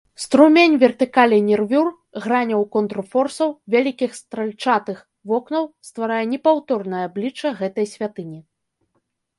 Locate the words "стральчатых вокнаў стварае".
4.21-6.25